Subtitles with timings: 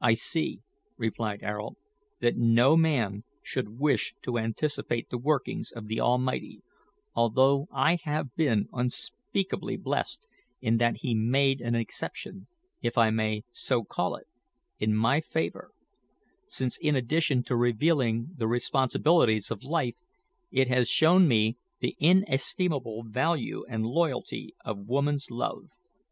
[0.00, 0.60] "I see,"
[0.96, 1.76] replied Ayrault,
[2.20, 6.62] "that no man should wish to anticipate the workings of the Almighty,
[7.16, 10.28] although I have been unspeakably blessed
[10.60, 12.46] in that He made an exception
[12.80, 14.28] if I may so call it
[14.78, 15.72] in my favour,
[16.46, 19.96] since, in addition to revealing the responsibilities of life,
[20.52, 25.64] it has shown me the inestimable value and loyalty of woman's love.